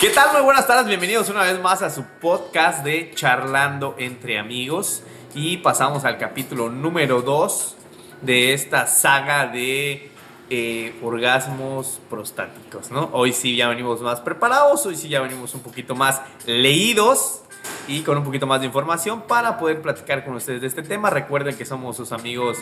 ¿Qué 0.00 0.08
tal? 0.08 0.32
Muy 0.32 0.40
buenas 0.40 0.66
tardes, 0.66 0.86
bienvenidos 0.86 1.28
una 1.28 1.42
vez 1.42 1.60
más 1.60 1.82
a 1.82 1.90
su 1.90 2.04
podcast 2.22 2.82
de 2.82 3.12
Charlando 3.14 3.96
entre 3.98 4.38
amigos 4.38 5.02
y 5.34 5.58
pasamos 5.58 6.06
al 6.06 6.16
capítulo 6.16 6.70
número 6.70 7.20
2 7.20 7.76
de 8.22 8.54
esta 8.54 8.86
saga 8.86 9.46
de 9.46 10.10
eh, 10.48 10.98
orgasmos 11.02 12.00
prostáticos, 12.08 12.90
¿no? 12.90 13.10
Hoy 13.12 13.34
sí 13.34 13.56
ya 13.56 13.68
venimos 13.68 14.00
más 14.00 14.22
preparados, 14.22 14.86
hoy 14.86 14.96
sí 14.96 15.10
ya 15.10 15.20
venimos 15.20 15.54
un 15.54 15.60
poquito 15.60 15.94
más 15.94 16.22
leídos 16.46 17.42
y 17.90 18.02
con 18.02 18.16
un 18.16 18.24
poquito 18.24 18.46
más 18.46 18.60
de 18.60 18.66
información 18.66 19.22
para 19.22 19.58
poder 19.58 19.82
platicar 19.82 20.24
con 20.24 20.36
ustedes 20.36 20.60
de 20.60 20.68
este 20.68 20.82
tema. 20.82 21.10
Recuerden 21.10 21.56
que 21.56 21.64
somos 21.64 21.96
sus 21.96 22.12
amigos 22.12 22.56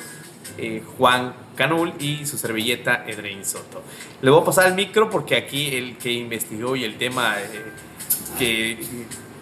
eh, 0.56 0.82
Juan 0.96 1.34
Canul 1.54 1.92
y 1.98 2.24
su 2.24 2.38
servilleta 2.38 3.04
Edrein 3.06 3.44
Soto. 3.44 3.82
Le 4.22 4.30
voy 4.30 4.40
a 4.40 4.44
pasar 4.44 4.66
el 4.68 4.74
micro 4.74 5.10
porque 5.10 5.36
aquí 5.36 5.76
el 5.76 5.98
que 5.98 6.12
investigó 6.12 6.76
y 6.76 6.84
el 6.84 6.96
tema 6.96 7.34
eh, 7.38 7.72
que 8.38 8.78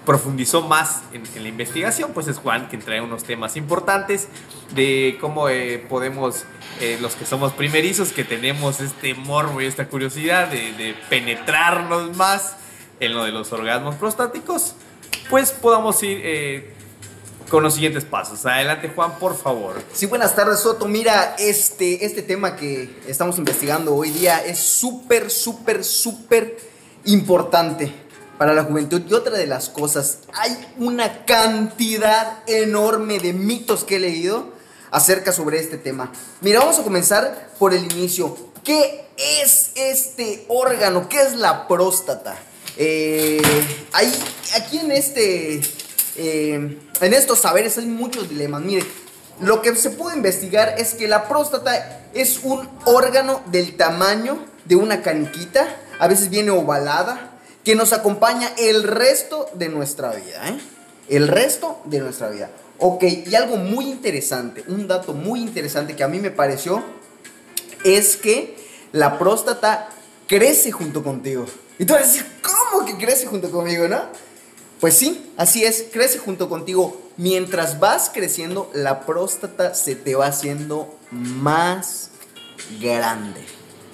profundizó 0.04 0.62
más 0.62 1.04
en, 1.12 1.22
la 1.40 1.48
investigación, 1.48 2.10
pues 2.12 2.26
es 2.26 2.38
Juan, 2.38 2.66
quien 2.66 2.82
trae 2.82 3.00
unos 3.00 3.22
temas 3.22 3.56
importantes 3.56 4.28
de 4.74 5.18
cómo 5.20 5.48
eh, 5.48 5.84
podemos, 5.88 6.44
los 7.00 7.14
que 7.14 7.26
somos 7.26 7.52
primerizos, 7.52 8.12
que 8.12 8.24
tenemos 8.24 8.80
este 8.80 9.14
morbo 9.14 9.60
y 9.60 9.66
esta 9.66 9.88
curiosidad 9.88 10.48
de, 10.48 10.72
de 10.72 10.94
penetrarnos 11.08 12.16
más 12.16 12.56
en 13.00 13.14
lo 13.14 13.24
de 13.24 13.32
los 13.32 13.52
orgasmos 13.52 13.96
prostáticos, 13.96 14.74
pues 15.30 15.50
podamos 15.50 16.02
ir 16.02 16.20
eh, 16.22 16.72
con 17.50 17.62
los 17.62 17.74
siguientes 17.74 18.04
pasos. 18.04 18.44
Adelante, 18.46 18.90
Juan, 18.94 19.18
por 19.18 19.36
favor. 19.36 19.82
Sí, 19.92 20.06
buenas 20.06 20.34
tardes, 20.34 20.60
Soto. 20.60 20.86
Mira, 20.86 21.36
este, 21.38 22.04
este 22.04 22.22
tema 22.22 22.56
que 22.56 23.00
estamos 23.06 23.38
investigando 23.38 23.94
hoy 23.94 24.10
día 24.10 24.44
es 24.44 24.58
súper, 24.58 25.30
súper, 25.30 25.84
súper 25.84 26.58
importante 27.04 27.92
para 28.38 28.54
la 28.54 28.64
juventud. 28.64 29.02
Y 29.08 29.14
otra 29.14 29.36
de 29.36 29.46
las 29.46 29.68
cosas, 29.68 30.18
hay 30.34 30.56
una 30.78 31.24
cantidad 31.24 32.42
enorme 32.46 33.18
de 33.18 33.32
mitos 33.32 33.84
que 33.84 33.96
he 33.96 34.00
leído 34.00 34.52
acerca 34.90 35.32
sobre 35.32 35.58
este 35.58 35.78
tema. 35.78 36.12
Mira, 36.40 36.60
vamos 36.60 36.78
a 36.78 36.82
comenzar 36.82 37.50
por 37.58 37.74
el 37.74 37.84
inicio. 37.92 38.36
¿Qué 38.64 39.06
es 39.16 39.70
este 39.74 40.44
órgano? 40.48 41.08
¿Qué 41.08 41.20
es 41.20 41.36
la 41.36 41.68
próstata? 41.68 42.36
Eh, 42.76 43.40
hay, 43.92 44.12
aquí 44.54 44.78
en 44.78 44.90
este, 44.90 45.60
eh, 46.16 46.78
en 47.00 47.14
estos 47.14 47.40
saberes 47.40 47.78
hay 47.78 47.86
muchos 47.86 48.28
dilemas. 48.28 48.62
Mire, 48.62 48.84
lo 49.40 49.62
que 49.62 49.74
se 49.76 49.90
puede 49.90 50.16
investigar 50.16 50.74
es 50.78 50.94
que 50.94 51.08
la 51.08 51.28
próstata 51.28 52.06
es 52.14 52.40
un 52.42 52.68
órgano 52.84 53.42
del 53.46 53.76
tamaño 53.76 54.38
de 54.64 54.76
una 54.76 55.02
caniquita, 55.02 55.76
a 55.98 56.08
veces 56.08 56.30
viene 56.30 56.50
ovalada, 56.50 57.38
que 57.64 57.74
nos 57.74 57.92
acompaña 57.92 58.50
el 58.58 58.82
resto 58.82 59.48
de 59.54 59.68
nuestra 59.68 60.12
vida, 60.12 60.48
¿eh? 60.48 60.58
El 61.08 61.28
resto 61.28 61.80
de 61.84 62.00
nuestra 62.00 62.28
vida. 62.30 62.50
Ok, 62.78 63.04
y 63.04 63.34
algo 63.34 63.56
muy 63.56 63.86
interesante, 63.86 64.64
un 64.68 64.86
dato 64.86 65.12
muy 65.12 65.40
interesante 65.40 65.96
que 65.96 66.04
a 66.04 66.08
mí 66.08 66.18
me 66.18 66.30
pareció, 66.30 66.82
es 67.84 68.16
que 68.16 68.56
la 68.92 69.18
próstata 69.18 69.88
crece 70.26 70.72
junto 70.72 71.02
contigo. 71.02 71.46
Y 71.78 71.84
tú 71.84 71.92
vas 71.92 72.02
a 72.02 72.06
decir, 72.06 72.26
¿cómo 72.42 72.55
que 72.84 72.96
crece 72.96 73.26
junto 73.26 73.50
conmigo, 73.50 73.88
no? 73.88 74.02
Pues 74.80 74.94
sí, 74.94 75.32
así 75.36 75.64
es, 75.64 75.86
crece 75.92 76.18
junto 76.18 76.48
contigo. 76.48 77.00
Mientras 77.16 77.80
vas 77.80 78.10
creciendo, 78.12 78.70
la 78.74 79.06
próstata 79.06 79.74
se 79.74 79.94
te 79.94 80.14
va 80.14 80.26
haciendo 80.26 80.94
más 81.10 82.10
grande. 82.80 83.40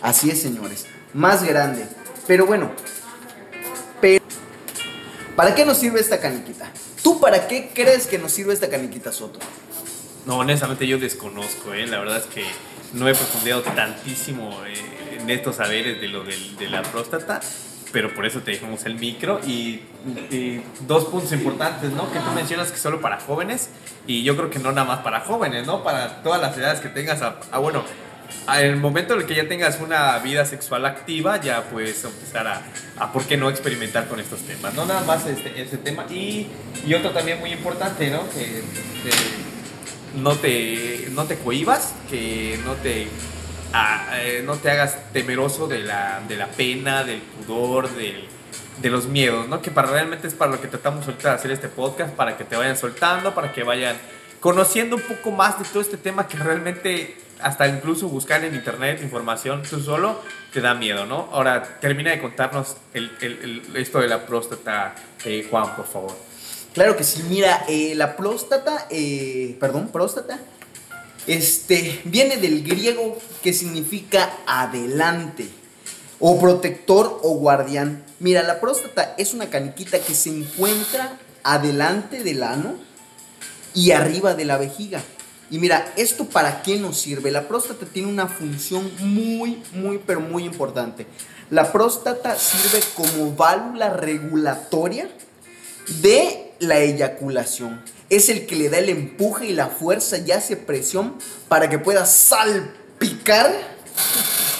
Así 0.00 0.30
es, 0.30 0.42
señores, 0.42 0.86
más 1.14 1.44
grande. 1.44 1.86
Pero 2.26 2.46
bueno, 2.46 2.72
¿para 5.36 5.54
qué 5.54 5.64
nos 5.64 5.78
sirve 5.78 6.00
esta 6.00 6.18
caniquita? 6.18 6.72
¿Tú 7.02 7.20
para 7.20 7.46
qué 7.46 7.70
crees 7.72 8.06
que 8.08 8.18
nos 8.18 8.32
sirve 8.32 8.52
esta 8.52 8.68
caniquita, 8.68 9.12
Soto? 9.12 9.38
No, 10.26 10.38
honestamente 10.38 10.86
yo 10.86 10.98
desconozco, 10.98 11.74
¿eh? 11.74 11.86
La 11.86 12.00
verdad 12.00 12.18
es 12.18 12.26
que 12.26 12.44
no 12.92 13.08
he 13.08 13.14
profundizado 13.14 13.62
tantísimo 13.62 14.50
eh, 14.66 15.18
en 15.20 15.30
estos 15.30 15.56
saberes 15.56 16.00
de 16.00 16.08
lo 16.08 16.24
de 16.24 16.68
la 16.68 16.82
próstata 16.82 17.40
pero 17.92 18.12
por 18.14 18.26
eso 18.26 18.40
te 18.40 18.52
dejamos 18.52 18.84
el 18.86 18.96
micro. 18.96 19.40
Y, 19.46 19.82
dos 20.88 21.04
puntos 21.04 21.30
importantes, 21.32 21.92
¿no? 21.92 22.10
Que 22.12 22.18
tú 22.18 22.30
mencionas 22.34 22.72
que 22.72 22.78
solo 22.78 23.00
para 23.00 23.20
jóvenes, 23.20 23.68
y 24.06 24.24
yo 24.24 24.36
creo 24.36 24.50
que 24.50 24.58
no 24.58 24.72
nada 24.72 24.84
más 24.84 24.98
para 25.00 25.20
jóvenes, 25.20 25.64
¿no? 25.66 25.84
Para 25.84 26.22
todas 26.22 26.40
las 26.40 26.56
edades 26.56 26.80
que 26.80 26.88
tengas, 26.88 27.22
a, 27.22 27.58
bueno, 27.58 27.84
en 28.48 28.66
el 28.66 28.76
momento 28.76 29.14
en 29.14 29.20
el 29.20 29.26
que 29.26 29.36
ya 29.36 29.46
tengas 29.46 29.78
una 29.80 30.18
vida 30.18 30.44
sexual 30.44 30.86
activa, 30.86 31.40
ya 31.40 31.62
puedes 31.64 32.02
empezar 32.02 32.48
a, 32.48 32.62
a 32.98 33.12
¿por 33.12 33.24
qué 33.24 33.36
no 33.36 33.48
experimentar 33.48 34.08
con 34.08 34.18
estos 34.18 34.40
temas? 34.40 34.74
No 34.74 34.86
nada 34.86 35.02
más 35.02 35.24
este, 35.26 35.62
ese 35.62 35.78
tema. 35.78 36.06
Y, 36.10 36.48
y 36.84 36.94
otro 36.94 37.10
también 37.10 37.38
muy 37.38 37.52
importante, 37.52 38.10
¿no? 38.10 38.28
Que, 38.30 38.62
no, 40.16 40.34
te, 40.34 41.08
no 41.12 41.24
te 41.24 41.38
cohibas, 41.38 41.94
que 42.10 42.58
no 42.64 42.72
te 42.74 43.06
eh, 43.74 44.42
no 44.44 44.56
te 44.56 44.70
hagas 44.70 45.12
temeroso 45.12 45.66
de 45.66 45.80
la, 45.80 46.20
de 46.28 46.36
la 46.36 46.48
pena, 46.48 47.04
del 47.04 47.20
pudor, 47.20 47.88
de 47.90 48.90
los 48.90 49.06
miedos, 49.06 49.48
¿no? 49.48 49.62
Que 49.62 49.70
para 49.70 49.90
realmente 49.90 50.28
es 50.28 50.34
para 50.34 50.52
lo 50.52 50.60
que 50.60 50.68
tratamos 50.68 51.06
de 51.06 51.28
hacer 51.28 51.50
este 51.50 51.68
podcast, 51.68 52.14
para 52.14 52.36
que 52.36 52.44
te 52.44 52.56
vayan 52.56 52.76
soltando, 52.76 53.34
para 53.34 53.52
que 53.52 53.62
vayan 53.62 53.96
conociendo 54.40 54.96
un 54.96 55.02
poco 55.02 55.30
más 55.30 55.58
de 55.58 55.64
todo 55.64 55.80
este 55.80 55.96
tema 55.96 56.26
que 56.26 56.36
realmente 56.36 57.16
hasta 57.40 57.66
incluso 57.66 58.08
buscar 58.08 58.44
en 58.44 58.54
internet 58.54 59.00
información 59.02 59.62
tú 59.62 59.80
solo 59.80 60.20
te 60.52 60.60
da 60.60 60.74
miedo, 60.74 61.06
¿no? 61.06 61.28
Ahora 61.32 61.78
termina 61.80 62.10
de 62.10 62.20
contarnos 62.20 62.76
esto 63.74 64.00
de 64.00 64.08
la 64.08 64.26
próstata, 64.26 64.94
eh, 65.24 65.46
Juan, 65.50 65.74
por 65.74 65.86
favor. 65.86 66.16
Claro 66.74 66.96
que 66.96 67.04
sí, 67.04 67.22
mira, 67.28 67.64
eh, 67.68 67.94
la 67.94 68.16
próstata, 68.16 68.86
perdón, 69.60 69.88
próstata 69.88 70.38
este, 71.26 72.00
viene 72.04 72.36
del 72.36 72.62
griego 72.62 73.18
que 73.42 73.52
significa 73.52 74.38
adelante, 74.46 75.48
o 76.18 76.38
protector 76.38 77.20
o 77.22 77.34
guardián. 77.34 78.04
Mira, 78.20 78.42
la 78.42 78.60
próstata 78.60 79.14
es 79.18 79.34
una 79.34 79.50
caniquita 79.50 79.98
que 79.98 80.14
se 80.14 80.30
encuentra 80.30 81.18
adelante 81.42 82.22
del 82.22 82.44
ano 82.44 82.76
y 83.74 83.90
arriba 83.90 84.34
de 84.34 84.44
la 84.44 84.56
vejiga. 84.56 85.02
Y 85.50 85.58
mira, 85.58 85.92
¿esto 85.96 86.24
para 86.26 86.62
qué 86.62 86.78
nos 86.78 86.98
sirve? 86.98 87.30
La 87.30 87.48
próstata 87.48 87.86
tiene 87.86 88.08
una 88.08 88.28
función 88.28 88.90
muy, 89.00 89.62
muy, 89.74 89.98
pero 89.98 90.20
muy 90.20 90.44
importante. 90.44 91.06
La 91.50 91.72
próstata 91.72 92.38
sirve 92.38 92.82
como 92.94 93.34
válvula 93.34 93.90
regulatoria 93.90 95.10
de 96.00 96.52
la 96.60 96.78
eyaculación 96.78 97.82
es 98.12 98.28
el 98.28 98.46
que 98.46 98.56
le 98.56 98.68
da 98.68 98.76
el 98.76 98.90
empuje 98.90 99.46
y 99.46 99.52
la 99.54 99.68
fuerza 99.68 100.18
y 100.18 100.32
hace 100.32 100.54
presión 100.54 101.14
para 101.48 101.70
que 101.70 101.78
pueda 101.78 102.04
salpicar 102.04 103.50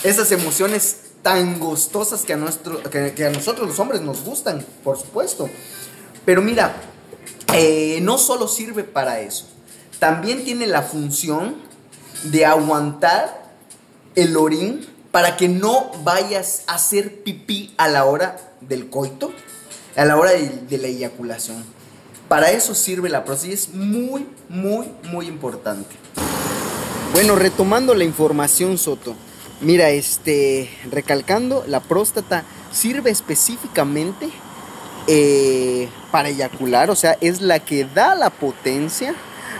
esas 0.03 0.33
emociones 0.33 0.97
tan 1.21 1.61
gustosas 1.61 2.23
que 2.23 2.33
a, 2.33 2.37
nuestro, 2.39 2.83
que, 2.83 3.27
a 3.27 3.31
nosotros 3.31 3.69
los 3.69 3.79
hombres 3.79 4.01
nos 4.01 4.25
gustan, 4.25 4.65
por 4.83 4.99
supuesto. 4.99 5.51
Pero 6.25 6.41
mira, 6.41 6.75
eh, 7.53 7.99
no 8.01 8.17
solo 8.17 8.49
sirve 8.49 8.85
para 8.85 9.21
eso, 9.21 9.47
también 9.99 10.45
tiene 10.45 10.67
la 10.67 10.81
función 10.81 11.57
de 12.25 12.47
aguantar 12.47 13.53
el 14.15 14.35
orín 14.39 14.87
para 15.11 15.37
que 15.37 15.49
no 15.49 15.91
vayas 16.03 16.63
a 16.69 16.77
hacer 16.77 17.23
pipí 17.23 17.75
a 17.77 17.89
la 17.89 18.07
hora 18.07 18.55
del 18.63 18.89
coito, 18.89 19.31
a 19.95 20.07
la 20.07 20.17
hora 20.17 20.31
de 20.33 20.79
la 20.79 20.87
eyaculación. 20.89 21.82
Para 22.33 22.51
eso 22.51 22.75
sirve 22.75 23.11
la 23.11 23.27
próstata 23.27 23.51
y 23.51 23.53
es 23.53 23.75
muy, 23.75 24.27
muy, 24.49 24.87
muy 25.11 25.27
importante. 25.27 25.95
Bueno, 27.13 27.37
retomando 27.37 27.95
la 27.95 28.05
información, 28.05 28.79
Soto. 28.79 29.15
Mira, 29.61 29.91
este, 29.91 30.71
recalcando, 30.91 31.63
la 31.67 31.81
próstata 31.81 32.45
sirve 32.73 33.11
específicamente 33.11 34.31
eh, 35.09 35.91
para 36.11 36.31
eyacular, 36.31 36.89
o 36.89 36.95
sea, 36.95 37.19
es 37.21 37.43
la 37.43 37.59
que 37.59 37.85
da 37.85 38.15
la 38.15 38.31
potencia 38.31 39.15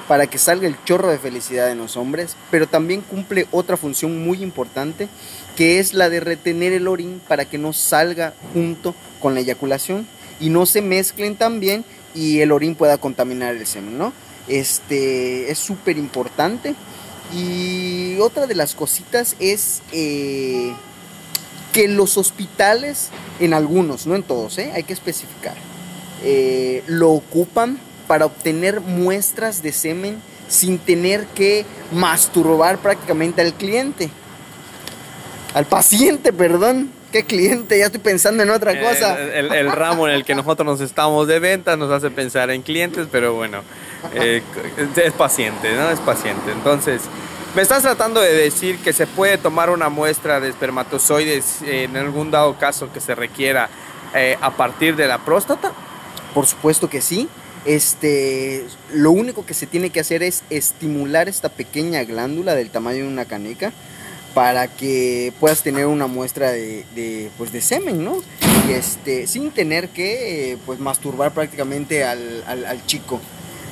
para 0.09 0.27
que 0.27 0.39
salga 0.39 0.67
el 0.67 0.83
chorro 0.85 1.11
de 1.11 1.19
felicidad 1.19 1.71
en 1.71 1.77
los 1.77 1.99
hombres, 1.99 2.37
pero 2.51 2.67
también 2.67 3.03
cumple 3.03 3.49
otra 3.51 3.77
función 3.77 4.25
muy 4.25 4.43
importante, 4.43 5.11
que 5.57 5.79
es 5.79 5.93
la 5.93 6.09
de 6.09 6.21
retener 6.21 6.73
el 6.73 6.89
orín 6.89 7.21
para 7.29 7.45
que 7.45 7.59
no 7.59 7.75
salga 7.75 8.33
junto 8.55 8.95
con 9.21 9.35
la 9.35 9.41
eyaculación 9.41 10.07
y 10.41 10.49
no 10.49 10.65
se 10.65 10.81
mezclen 10.81 11.37
también 11.37 11.85
y 12.15 12.41
el 12.41 12.53
orín 12.53 12.75
pueda 12.75 12.99
contaminar 12.99 13.55
el 13.55 13.67
semen, 13.67 13.99
¿no? 13.99 14.13
Este 14.49 15.51
es 15.51 15.59
súper 15.59 15.99
importante. 15.99 16.75
Y 17.35 18.19
otra 18.21 18.47
de 18.47 18.55
las 18.55 18.75
cositas 18.75 19.37
es 19.39 19.81
eh, 19.93 20.73
que 21.73 21.89
los 21.89 22.19
hospitales, 22.19 23.09
en 23.41 23.55
algunos, 23.55 24.07
no 24.07 24.15
en 24.15 24.23
todos, 24.23 24.59
¿eh? 24.59 24.71
hay 24.75 24.83
que 24.83 24.93
especificar, 24.93 25.55
eh, 26.23 26.85
lo 26.87 27.11
ocupan 27.11 27.79
para 28.07 28.27
obtener 28.27 28.81
muestras 28.81 29.63
de 29.63 29.73
semen 29.73 30.21
sin 30.49 30.79
tener 30.79 31.27
que 31.29 31.65
masturbar 31.93 32.79
prácticamente 32.79 33.41
al 33.41 33.55
cliente, 33.55 34.11
al 35.55 35.67
paciente, 35.67 36.33
perdón. 36.33 36.91
¿Qué 37.13 37.25
cliente? 37.25 37.79
Ya 37.79 37.87
estoy 37.87 38.01
pensando 38.01 38.43
en 38.43 38.49
otra 38.49 38.81
cosa. 38.81 39.21
El, 39.21 39.53
el, 39.53 39.71
ramo 39.71 40.09
en 40.09 40.15
el 40.15 40.25
que 40.25 40.35
nosotros 40.35 40.65
nos 40.67 40.81
estamos 40.81 41.29
de 41.29 41.39
venta 41.41 41.77
nos 41.77 41.91
hace 41.91 42.11
pensar 42.11 42.51
en 42.51 42.63
clientes, 42.63 43.07
pero 43.13 43.35
bueno, 43.35 43.63
eh, 44.15 44.43
es 44.97 45.13
paciente, 45.13 45.75
¿no? 45.75 45.91
Es 45.91 46.01
paciente. 46.01 46.53
Entonces, 46.53 47.03
me 47.55 47.61
estás 47.61 47.83
tratando 47.83 48.23
de 48.23 48.33
decir 48.33 48.79
que 48.79 48.95
se 48.95 49.07
puede 49.07 49.37
tomar 49.37 49.69
una 49.69 49.91
muestra 49.91 50.41
de 50.41 50.49
espermatozoides 50.49 51.61
en 51.61 51.99
algún 51.99 52.31
dado 52.31 52.57
caso 52.57 52.91
que 52.91 53.01
se 53.01 53.15
requiera 53.15 53.69
eh, 54.15 54.39
a 54.41 54.53
partir 54.53 54.97
de 54.97 55.07
la 55.07 55.19
próstata. 55.19 55.73
Por 56.33 56.47
supuesto 56.47 56.89
que 56.89 57.03
sí. 57.03 57.29
Este, 57.67 58.65
lo 58.91 59.11
único 59.11 59.45
que 59.45 59.53
se 59.53 59.67
tiene 59.67 59.91
que 59.91 60.01
hacer 60.01 60.23
es 60.23 60.45
estimular 60.49 61.29
esta 61.29 61.51
pequeña 61.51 62.03
glándula 62.05 62.55
del 62.55 62.71
tamaño 62.71 63.03
de 63.03 63.09
una 63.09 63.27
canica 63.27 63.73
para 64.35 64.69
que 64.69 65.33
puedas 65.41 65.63
tener 65.63 65.87
una 65.87 66.07
muestra 66.07 66.51
de, 66.51 67.31
pues 67.37 67.53
de 67.53 67.61
semen, 67.61 68.05
¿no? 68.05 68.23
Y 68.69 68.73
este, 68.73 69.27
sin 69.27 69.51
tener 69.51 69.89
que 69.89 70.59
pues 70.65 70.79
masturbar 70.79 71.33
prácticamente 71.33 72.05
al, 72.05 72.87
chico. 72.87 73.21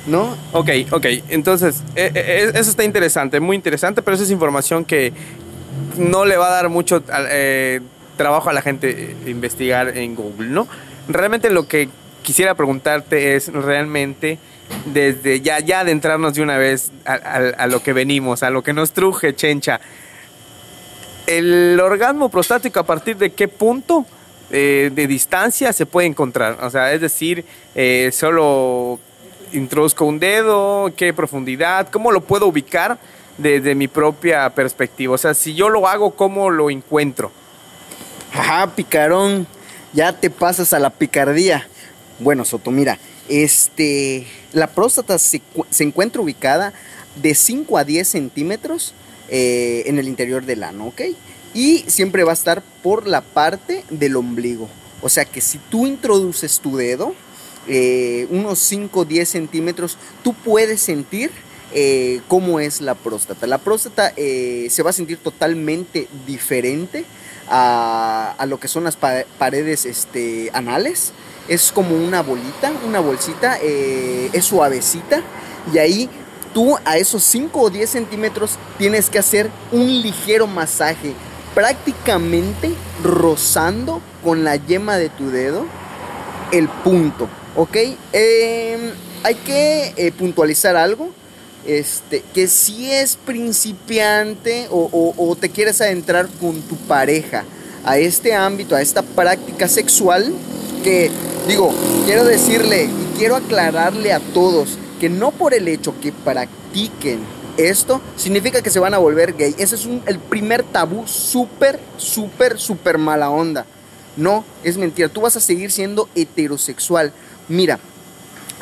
¿No? 0.06 0.36
Ok, 0.52 0.70
ok. 0.90 1.06
Entonces, 1.28 1.82
eh, 1.94 2.10
eh, 2.14 2.52
eso 2.54 2.70
está 2.70 2.84
interesante, 2.84 3.38
muy 3.38 3.54
interesante, 3.54 4.00
pero 4.00 4.14
esa 4.14 4.24
es 4.24 4.30
información 4.30 4.84
que 4.84 5.12
no 5.98 6.24
le 6.24 6.38
va 6.38 6.48
a 6.48 6.50
dar 6.50 6.68
mucho 6.70 7.02
eh, 7.30 7.80
trabajo 8.16 8.48
a 8.48 8.54
la 8.54 8.62
gente 8.62 9.14
investigar 9.26 9.96
en 9.96 10.14
Google, 10.14 10.48
¿no? 10.48 10.66
Realmente 11.06 11.50
lo 11.50 11.68
que 11.68 11.90
quisiera 12.22 12.54
preguntarte 12.54 13.36
es 13.36 13.52
realmente 13.52 14.38
desde 14.86 15.42
ya, 15.42 15.58
ya 15.60 15.80
adentrarnos 15.80 16.34
de 16.34 16.42
una 16.42 16.56
vez 16.56 16.92
a, 17.04 17.14
a 17.14 17.66
lo 17.66 17.82
que 17.82 17.92
venimos, 17.92 18.42
a 18.42 18.50
lo 18.50 18.62
que 18.62 18.72
nos 18.72 18.92
truje, 18.92 19.34
Chencha 19.34 19.80
el 21.30 21.80
orgasmo 21.80 22.28
prostático 22.28 22.80
a 22.80 22.84
partir 22.84 23.16
de 23.16 23.30
qué 23.30 23.46
punto 23.46 24.04
eh, 24.50 24.90
de 24.92 25.06
distancia 25.06 25.72
se 25.72 25.86
puede 25.86 26.08
encontrar. 26.08 26.58
O 26.62 26.70
sea, 26.70 26.92
es 26.92 27.00
decir, 27.00 27.44
eh, 27.74 28.10
solo 28.12 28.98
introduzco 29.52 30.04
un 30.04 30.18
dedo, 30.18 30.92
qué 30.96 31.12
profundidad, 31.14 31.88
cómo 31.90 32.10
lo 32.10 32.20
puedo 32.20 32.46
ubicar 32.46 32.98
desde 33.38 33.74
mi 33.76 33.86
propia 33.86 34.50
perspectiva. 34.50 35.14
O 35.14 35.18
sea, 35.18 35.34
si 35.34 35.54
yo 35.54 35.68
lo 35.68 35.86
hago, 35.86 36.12
¿cómo 36.12 36.50
lo 36.50 36.68
encuentro? 36.68 37.30
Ajá, 38.32 38.74
picarón, 38.74 39.46
ya 39.92 40.12
te 40.12 40.30
pasas 40.30 40.72
a 40.72 40.80
la 40.80 40.90
picardía. 40.90 41.68
Bueno, 42.18 42.44
Soto, 42.44 42.72
mira, 42.72 42.98
este, 43.28 44.26
la 44.52 44.66
próstata 44.66 45.18
se, 45.18 45.40
se 45.70 45.84
encuentra 45.84 46.22
ubicada 46.22 46.72
de 47.14 47.34
5 47.34 47.78
a 47.78 47.84
10 47.84 48.08
centímetros 48.08 48.94
eh, 49.30 49.84
en 49.86 49.98
el 49.98 50.08
interior 50.08 50.44
del 50.44 50.62
ano, 50.62 50.88
¿ok? 50.88 51.02
Y 51.54 51.84
siempre 51.86 52.24
va 52.24 52.32
a 52.32 52.34
estar 52.34 52.62
por 52.82 53.06
la 53.06 53.20
parte 53.20 53.84
del 53.88 54.16
ombligo. 54.16 54.68
O 55.02 55.08
sea 55.08 55.24
que 55.24 55.40
si 55.40 55.58
tú 55.58 55.86
introduces 55.86 56.60
tu 56.60 56.76
dedo, 56.76 57.14
eh, 57.68 58.26
unos 58.30 58.58
5 58.58 59.00
o 59.00 59.04
10 59.04 59.28
centímetros, 59.28 59.98
tú 60.22 60.34
puedes 60.34 60.80
sentir 60.80 61.30
eh, 61.72 62.20
cómo 62.28 62.60
es 62.60 62.80
la 62.80 62.94
próstata. 62.94 63.46
La 63.46 63.58
próstata 63.58 64.12
se 64.16 64.82
va 64.82 64.90
a 64.90 64.92
sentir 64.92 65.18
totalmente 65.18 66.08
diferente 66.26 67.04
a, 67.48 68.44
lo 68.48 68.58
que 68.58 68.68
son 68.68 68.84
las 68.84 68.96
paredes 68.96 69.86
este, 69.86 70.50
anales. 70.52 71.12
Es 71.48 71.72
como 71.72 71.96
una 71.96 72.22
bolita, 72.22 72.72
una 72.86 73.00
bolsita, 73.00 73.58
es 73.58 74.44
suavecita 74.44 75.22
y 75.72 75.78
ahí 75.78 76.10
tú 76.52 76.76
a 76.84 76.98
esos 76.98 77.22
5 77.24 77.60
o 77.60 77.70
10 77.70 77.90
centímetros 77.90 78.52
tienes 78.78 79.10
que 79.10 79.18
hacer 79.18 79.50
un 79.72 79.86
ligero 80.02 80.46
masaje, 80.46 81.14
prácticamente 81.54 82.72
rozando 83.02 84.00
con 84.22 84.44
la 84.44 84.56
yema 84.56 84.96
de 84.96 85.08
tu 85.08 85.30
dedo 85.30 85.64
el 86.52 86.68
punto, 86.68 87.28
¿ok? 87.56 87.76
Em, 88.12 88.92
hay 89.22 89.34
que 89.36 89.94
eh, 89.96 90.12
puntualizar 90.12 90.76
algo. 90.76 91.10
Este, 91.66 92.24
que 92.32 92.48
si 92.48 92.90
es 92.90 93.16
principiante 93.16 94.66
o, 94.70 95.12
o 95.14 95.36
te 95.36 95.50
quieres 95.50 95.78
adentrar 95.82 96.26
con 96.40 96.62
tu 96.62 96.74
pareja 96.76 97.44
a 97.84 97.98
este 97.98 98.34
ámbito, 98.34 98.74
a 98.74 98.80
esta 98.80 99.02
práctica 99.02 99.68
sexual, 99.68 100.32
que 100.82 101.10
digo, 101.46 101.72
quiero 102.06 102.24
decirle 102.24 102.84
y 102.84 103.18
quiero 103.18 103.36
aclararle 103.36 104.12
a 104.12 104.20
todos, 104.20 104.78
que 105.00 105.08
no 105.08 105.32
por 105.32 105.54
el 105.54 105.66
hecho 105.66 105.98
que 106.00 106.12
practiquen 106.12 107.20
esto 107.56 108.00
significa 108.16 108.62
que 108.62 108.70
se 108.70 108.80
van 108.80 108.94
a 108.94 108.98
volver 108.98 109.34
gay. 109.34 109.54
Ese 109.58 109.74
es 109.74 109.88
el 110.06 110.18
primer 110.18 110.62
tabú 110.62 111.06
súper, 111.06 111.78
súper, 111.96 112.58
súper 112.58 112.98
mala 112.98 113.30
onda. 113.30 113.66
No, 114.16 114.44
es 114.64 114.76
mentira. 114.76 115.08
Tú 115.08 115.22
vas 115.22 115.36
a 115.36 115.40
seguir 115.40 115.70
siendo 115.70 116.08
heterosexual. 116.14 117.12
Mira, 117.48 117.78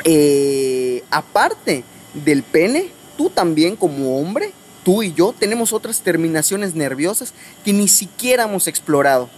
eh, 0.05 1.03
aparte 1.11 1.85
del 2.15 2.43
pene, 2.43 2.91
tú 3.17 3.31
también 3.31 3.77
como 3.77 4.21
hombre, 4.21 4.53
tú 4.85 5.03
y 5.03 5.13
yo, 5.13 5.35
tenemos 5.39 5.73
otras 5.73 6.01
terminaciones 6.01 6.75
nerviosas 6.75 7.35
que 7.65 7.73
ni 7.73 7.89
siquiera 7.89 8.45
hemos 8.45 8.67
explorado. 8.67 9.29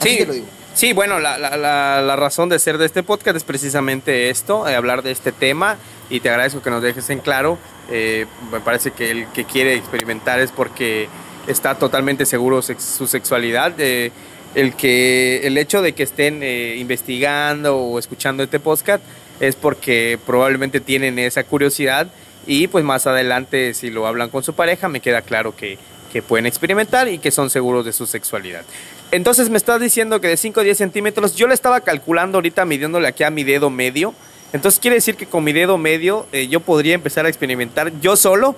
sí, 0.00 0.16
te 0.18 0.26
lo 0.26 0.32
digo. 0.34 0.46
Sí, 0.74 0.92
bueno, 0.92 1.20
la, 1.20 1.38
la, 1.38 1.56
la, 1.56 2.16
razón 2.16 2.48
de 2.48 2.58
ser 2.58 2.78
de 2.78 2.86
este 2.86 3.04
podcast 3.04 3.36
es 3.36 3.44
precisamente 3.44 4.28
esto, 4.28 4.66
eh, 4.66 4.74
hablar 4.74 5.04
de 5.04 5.12
este 5.12 5.30
tema 5.30 5.78
y 6.10 6.20
te 6.20 6.30
agradezco 6.30 6.62
que 6.62 6.70
nos 6.70 6.82
dejes 6.82 7.08
en 7.10 7.20
claro. 7.20 7.58
Eh, 7.90 8.26
me 8.50 8.60
parece 8.60 8.92
que 8.92 9.10
el 9.10 9.26
que 9.28 9.44
quiere 9.44 9.74
experimentar 9.74 10.40
es 10.40 10.50
porque 10.50 11.08
está 11.46 11.76
totalmente 11.76 12.26
seguro 12.26 12.60
de 12.60 12.78
su 12.78 13.06
sexualidad. 13.06 13.74
Eh, 13.78 14.12
el, 14.54 14.74
que, 14.74 15.46
el 15.46 15.58
hecho 15.58 15.82
de 15.82 15.94
que 15.94 16.02
estén 16.02 16.42
investigando 16.42 17.76
o 17.76 17.98
escuchando 17.98 18.42
este 18.42 18.60
podcast 18.60 19.02
es 19.40 19.56
porque 19.56 20.18
probablemente 20.24 20.80
tienen 20.80 21.18
esa 21.18 21.44
curiosidad 21.44 22.06
y 22.46 22.68
pues 22.68 22.84
más 22.84 23.06
adelante 23.06 23.74
si 23.74 23.90
lo 23.90 24.06
hablan 24.06 24.30
con 24.30 24.44
su 24.44 24.54
pareja 24.54 24.88
me 24.88 25.00
queda 25.00 25.22
claro 25.22 25.56
que, 25.56 25.78
que 26.14 26.22
pueden 26.22 26.46
experimentar 26.46 27.08
y 27.08 27.18
que 27.18 27.32
son 27.32 27.50
seguros 27.50 27.84
de 27.84 27.92
su 27.92 28.06
sexualidad. 28.06 28.64
Entonces 29.10 29.50
me 29.50 29.56
estás 29.56 29.80
diciendo 29.80 30.20
que 30.20 30.28
de 30.28 30.36
5 30.36 30.60
a 30.60 30.62
10 30.62 30.78
centímetros, 30.78 31.34
yo 31.34 31.48
le 31.48 31.54
estaba 31.54 31.80
calculando 31.80 32.38
ahorita 32.38 32.64
midiéndole 32.64 33.08
aquí 33.08 33.24
a 33.24 33.30
mi 33.30 33.42
dedo 33.42 33.68
medio. 33.68 34.14
Entonces 34.54 34.78
quiere 34.78 34.94
decir 34.94 35.16
que 35.16 35.26
con 35.26 35.42
mi 35.42 35.52
dedo 35.52 35.76
medio 35.78 36.28
eh, 36.30 36.46
yo 36.46 36.60
podría 36.60 36.94
empezar 36.94 37.26
a 37.26 37.28
experimentar 37.28 37.90
yo 38.00 38.14
solo, 38.14 38.54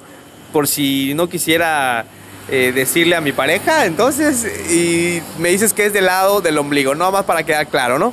por 0.53 0.69
si 0.69 1.15
no 1.15 1.27
quisiera 1.31 2.05
eh, 2.51 2.71
decirle 2.75 3.17
a 3.17 3.23
mi 3.23 3.33
pareja. 3.33 3.87
Entonces, 3.87 4.45
y 4.71 5.23
me 5.39 5.49
dices 5.49 5.73
que 5.73 5.87
es 5.87 5.95
del 5.95 6.05
lado 6.05 6.43
del 6.43 6.59
ombligo, 6.59 6.95
no 6.95 7.11
más 7.11 7.25
para 7.25 7.45
quedar 7.45 7.69
claro, 7.69 7.99
¿no? 7.99 8.13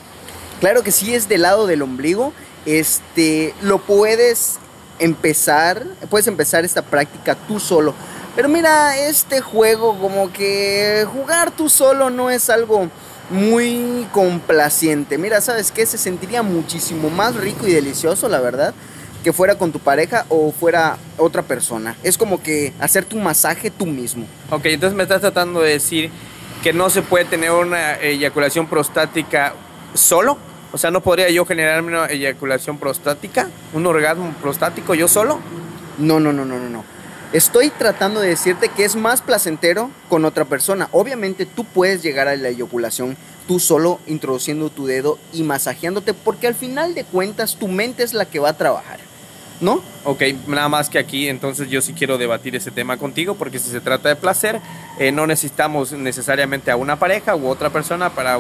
Claro 0.62 0.82
que 0.82 0.94
sí 0.94 1.14
es 1.14 1.28
del 1.28 1.42
lado 1.42 1.68
del 1.68 1.82
ombligo. 1.82 2.32
Este, 2.66 3.54
lo 3.62 3.80
puedes 3.80 4.60
empezar, 5.00 5.84
puedes 6.10 6.28
empezar 6.28 6.64
esta 6.64 6.84
práctica 6.84 7.36
tú 7.36 7.60
solo. 7.60 7.94
Pero 8.34 8.48
mira, 8.48 8.98
este 8.98 9.42
juego 9.42 10.00
como 10.00 10.32
que 10.32 11.06
jugar 11.12 11.52
tú 11.52 11.68
solo 11.68 12.10
no 12.10 12.30
es 12.30 12.50
algo 12.50 12.88
muy 13.34 14.08
complaciente. 14.12 15.18
Mira, 15.18 15.42
¿sabes 15.42 15.72
qué? 15.72 15.86
Se 15.88 15.98
sentiría 15.98 16.44
muchísimo 16.44 17.10
más 17.10 17.36
rico 17.36 17.68
y 17.68 17.74
delicioso, 17.74 18.30
la 18.30 18.40
verdad, 18.40 18.76
que 19.24 19.34
fuera 19.34 19.58
con 19.58 19.72
tu 19.72 19.80
pareja 19.80 20.26
o 20.30 20.52
fuera 20.52 20.98
otra 21.18 21.42
persona. 21.42 21.96
Es 22.04 22.18
como 22.18 22.44
que 22.44 22.74
hacerte 22.80 23.16
un 23.16 23.24
masaje 23.24 23.72
tú 23.72 23.88
mismo. 23.88 24.28
Ok, 24.52 24.66
entonces 24.66 24.96
me 24.96 25.04
estás 25.04 25.22
tratando 25.22 25.62
de 25.62 25.72
decir 25.72 26.12
que 26.62 26.74
no 26.74 26.92
se 26.92 27.02
puede 27.02 27.26
tener 27.26 27.50
una 27.50 27.96
eyaculación 27.96 28.68
prostática 28.68 29.56
solo. 29.96 30.38
O 30.72 30.78
sea, 30.78 30.92
¿no 30.92 31.02
podría 31.02 31.30
yo 31.32 31.44
generarme 31.46 31.90
una 31.90 32.06
eyaculación 32.06 32.78
prostática? 32.78 33.50
¿Un 33.74 33.88
orgasmo 33.88 34.32
prostático 34.42 34.94
yo 34.94 35.08
solo? 35.08 35.40
No, 35.98 36.20
no, 36.20 36.32
no, 36.32 36.46
no, 36.46 36.60
no, 36.60 36.70
no. 36.70 36.84
Estoy 37.34 37.72
tratando 37.72 38.20
de 38.20 38.28
decirte 38.28 38.70
que 38.70 38.86
es 38.86 38.96
más 38.96 39.24
placentero 39.24 39.90
con 40.08 40.24
otra 40.24 40.46
persona. 40.46 40.88
Obviamente 40.92 41.48
tú 41.48 41.66
puedes 41.66 42.04
llegar 42.04 42.28
a 42.28 42.36
la 42.36 42.50
eyaculación 42.50 43.18
tú 43.48 43.60
solo 43.60 44.00
introduciendo 44.06 44.70
tu 44.70 44.86
dedo 44.86 45.18
y 45.34 45.42
masajeándote 45.42 46.14
porque 46.14 46.46
al 46.46 46.54
final 46.54 46.94
de 46.94 47.06
cuentas 47.06 47.56
tu 47.56 47.68
mente 47.68 48.04
es 48.04 48.14
la 48.14 48.26
que 48.26 48.38
va 48.38 48.50
a 48.50 48.58
trabajar. 48.58 49.00
¿No? 49.62 49.82
Ok, 50.04 50.22
nada 50.46 50.70
más 50.70 50.90
que 50.90 51.00
aquí 51.00 51.28
entonces 51.28 51.70
yo 51.70 51.82
sí 51.82 51.94
quiero 51.94 52.20
debatir 52.20 52.56
ese 52.56 52.70
tema 52.70 52.98
contigo 52.98 53.34
porque 53.34 53.58
si 53.58 53.72
se 53.72 53.82
trata 53.82 54.10
de 54.10 54.16
placer, 54.16 54.62
eh, 55.00 55.12
no 55.12 55.26
necesitamos 55.26 55.92
necesariamente 55.92 56.70
a 56.70 56.76
una 56.76 57.00
pareja 57.00 57.36
u 57.36 57.48
otra 57.48 57.72
persona 57.72 58.12
para 58.12 58.40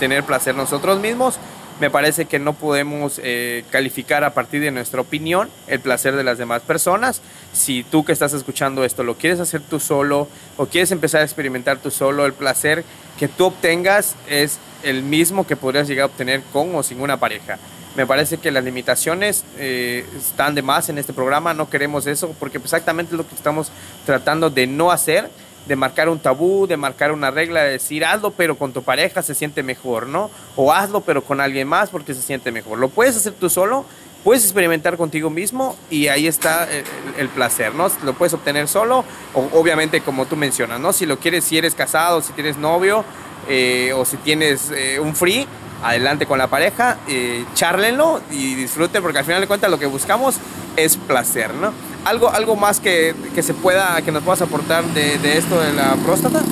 tener 0.00 0.24
placer 0.24 0.56
nosotros 0.56 0.98
mismos 0.98 1.38
me 1.80 1.90
parece 1.90 2.26
que 2.26 2.38
no 2.38 2.52
podemos 2.54 3.20
eh, 3.22 3.64
calificar 3.70 4.24
a 4.24 4.34
partir 4.34 4.60
de 4.60 4.70
nuestra 4.70 5.00
opinión 5.00 5.50
el 5.66 5.80
placer 5.80 6.14
de 6.14 6.24
las 6.24 6.38
demás 6.38 6.62
personas. 6.62 7.20
Si 7.52 7.82
tú 7.84 8.04
que 8.04 8.12
estás 8.12 8.32
escuchando 8.32 8.84
esto 8.84 9.02
lo 9.04 9.16
quieres 9.16 9.40
hacer 9.40 9.62
tú 9.62 9.80
solo 9.80 10.28
o 10.56 10.66
quieres 10.66 10.92
empezar 10.92 11.22
a 11.22 11.24
experimentar 11.24 11.78
tú 11.78 11.90
solo, 11.90 12.24
el 12.26 12.32
placer 12.32 12.84
que 13.18 13.28
tú 13.28 13.46
obtengas 13.46 14.14
es 14.28 14.58
el 14.82 15.02
mismo 15.02 15.46
que 15.46 15.56
podrías 15.56 15.88
llegar 15.88 16.04
a 16.04 16.06
obtener 16.06 16.42
con 16.52 16.74
o 16.74 16.82
sin 16.82 17.00
una 17.00 17.18
pareja. 17.18 17.58
Me 17.94 18.06
parece 18.06 18.38
que 18.38 18.50
las 18.50 18.64
limitaciones 18.64 19.44
eh, 19.58 20.06
están 20.16 20.54
de 20.54 20.62
más 20.62 20.88
en 20.88 20.96
este 20.96 21.12
programa, 21.12 21.52
no 21.52 21.68
queremos 21.68 22.06
eso 22.06 22.34
porque 22.40 22.58
exactamente 22.58 23.12
es 23.12 23.18
lo 23.18 23.28
que 23.28 23.34
estamos 23.34 23.70
tratando 24.06 24.48
de 24.48 24.66
no 24.66 24.90
hacer 24.90 25.28
de 25.66 25.76
marcar 25.76 26.08
un 26.08 26.18
tabú, 26.18 26.66
de 26.66 26.76
marcar 26.76 27.12
una 27.12 27.30
regla, 27.30 27.62
de 27.62 27.72
decir 27.72 28.04
hazlo 28.04 28.32
pero 28.32 28.56
con 28.56 28.72
tu 28.72 28.82
pareja 28.82 29.22
se 29.22 29.34
siente 29.34 29.62
mejor, 29.62 30.06
¿no? 30.06 30.30
O 30.56 30.72
hazlo 30.72 31.02
pero 31.02 31.22
con 31.22 31.40
alguien 31.40 31.68
más 31.68 31.90
porque 31.90 32.14
se 32.14 32.22
siente 32.22 32.52
mejor. 32.52 32.78
Lo 32.78 32.88
puedes 32.88 33.16
hacer 33.16 33.32
tú 33.34 33.48
solo, 33.48 33.84
puedes 34.24 34.44
experimentar 34.44 34.96
contigo 34.96 35.30
mismo 35.30 35.76
y 35.90 36.08
ahí 36.08 36.26
está 36.26 36.68
el, 37.16 37.28
placer, 37.28 37.74
¿no? 37.74 37.88
Lo 38.04 38.14
puedes 38.14 38.34
obtener 38.34 38.68
solo, 38.68 39.04
o, 39.34 39.48
obviamente 39.52 40.00
como 40.00 40.26
tú 40.26 40.36
mencionas, 40.36 40.80
¿no? 40.80 40.92
Si 40.92 41.06
lo 41.06 41.18
quieres, 41.18 41.44
si 41.44 41.58
eres 41.58 41.74
casado, 41.74 42.22
si 42.22 42.32
tienes 42.32 42.56
novio 42.56 43.04
eh, 43.48 43.92
o 43.94 44.04
si 44.04 44.16
tienes 44.18 44.70
eh, 44.70 45.00
un 45.00 45.14
free, 45.14 45.46
adelante 45.82 46.26
con 46.26 46.38
la 46.38 46.46
pareja, 46.46 46.98
eh, 47.08 47.44
charlenlo 47.54 48.20
y 48.30 48.54
disfruten 48.54 49.02
porque 49.02 49.18
al 49.18 49.24
final 49.24 49.40
de 49.40 49.48
cuentas 49.48 49.70
lo 49.70 49.78
que 49.78 49.86
buscamos 49.86 50.36
es 50.76 50.96
placer, 50.96 51.52
¿no? 51.54 51.72
Algo, 52.04 52.30
algo 52.30 52.56
más 52.56 52.80
que, 52.80 53.14
que 53.34 53.42
se 53.42 53.54
pueda, 53.54 54.02
que 54.02 54.10
nos 54.10 54.22
puedas 54.22 54.42
aportar 54.42 54.84
de, 54.86 55.18
de, 55.18 55.38
esto 55.38 55.60
de 55.60 55.72
la 55.72 55.94
próstata. 56.04 56.42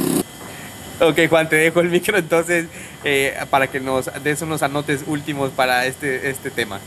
Ok, 1.01 1.19
Juan, 1.29 1.49
te 1.49 1.57
dejo 1.57 1.81
el 1.81 1.89
micro 1.89 2.19
entonces 2.19 2.67
eh, 3.05 3.35
para 3.49 3.67
que 3.67 3.81
nos 3.81 4.11
des 4.23 4.43
unos 4.43 4.63
anotes 4.63 5.03
últimos 5.07 5.51
para 5.51 5.87
este, 5.87 6.31
este 6.31 6.51
tema. 6.51 6.79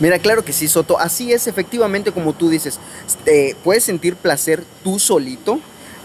Mira, 0.00 0.18
claro 0.18 0.44
que 0.44 0.52
sí, 0.52 0.68
Soto. 0.68 0.98
Así 0.98 1.32
es, 1.32 1.46
efectivamente, 1.46 2.12
como 2.12 2.32
tú 2.32 2.48
dices. 2.48 2.80
Eh, 3.26 3.54
puedes 3.62 3.84
sentir 3.84 4.16
placer 4.16 4.64
tú 4.82 4.98
solito, 4.98 5.60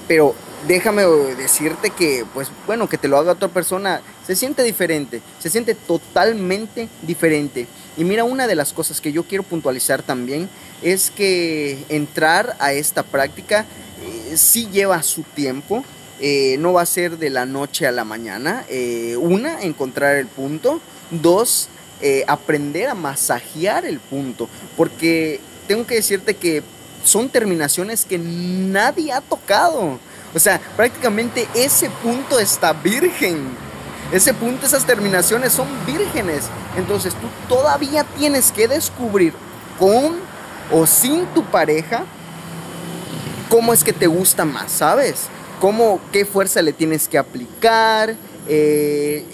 pero 0.07 0.35
déjame 0.67 1.03
decirte 1.03 1.89
que, 1.89 2.25
pues 2.33 2.51
bueno, 2.67 2.87
que 2.87 2.97
te 2.97 3.07
lo 3.07 3.17
haga 3.17 3.31
otra 3.31 3.47
persona, 3.47 4.01
se 4.27 4.35
siente 4.35 4.61
diferente, 4.61 5.21
se 5.39 5.49
siente 5.49 5.73
totalmente 5.73 6.89
diferente. 7.01 7.65
Y 7.95 8.03
mira, 8.03 8.25
una 8.25 8.45
de 8.45 8.55
las 8.55 8.73
cosas 8.73 8.99
que 8.99 9.13
yo 9.13 9.23
quiero 9.23 9.43
puntualizar 9.43 10.03
también 10.03 10.49
es 10.83 11.09
que 11.09 11.79
entrar 11.87 12.57
a 12.59 12.73
esta 12.73 13.03
práctica 13.03 13.65
eh, 14.03 14.35
sí 14.35 14.67
lleva 14.69 15.01
su 15.01 15.23
tiempo, 15.23 15.85
eh, 16.19 16.57
no 16.59 16.73
va 16.73 16.81
a 16.81 16.85
ser 16.85 17.17
de 17.17 17.29
la 17.29 17.45
noche 17.45 17.87
a 17.87 17.91
la 17.93 18.03
mañana. 18.03 18.65
Eh, 18.67 19.15
una, 19.17 19.61
encontrar 19.61 20.17
el 20.17 20.27
punto. 20.27 20.81
Dos, 21.09 21.69
aprender 22.27 22.89
a 22.89 22.95
masajear 22.95 23.85
el 23.85 23.99
punto. 24.01 24.49
Porque 24.75 25.39
tengo 25.69 25.87
que 25.87 25.95
decirte 25.95 26.35
que 26.35 26.63
son 27.05 27.29
terminaciones 27.29 28.03
que 28.03 28.17
nadie 28.17 29.13
ha 29.13 29.21
tocado. 29.21 29.99
O 30.35 30.39
sea, 30.39 30.59
prácticamente 30.75 31.47
ese 31.55 31.89
punto 31.89 32.39
está 32.39 32.73
virgen. 32.73 33.66
Ese 34.11 34.33
punto, 34.33 34.65
esas 34.65 34.85
terminaciones 34.85 35.53
son 35.53 35.67
vírgenes. 35.85 36.45
Entonces 36.77 37.13
tú 37.15 37.27
todavía 37.49 38.03
tienes 38.17 38.51
que 38.51 38.67
descubrir 38.67 39.33
con 39.79 40.15
o 40.71 40.85
sin 40.85 41.25
tu 41.27 41.43
pareja 41.43 42.05
cómo 43.49 43.73
es 43.73 43.83
que 43.83 43.93
te 43.93 44.07
gusta 44.07 44.45
más, 44.45 44.71
¿sabes? 44.71 45.27
Cómo, 45.59 45.99
qué 46.11 46.25
fuerza 46.25 46.61
le 46.61 46.73
tienes 46.73 47.07
que 47.07 47.17
aplicar. 47.17 48.15
Eh, 48.47 49.25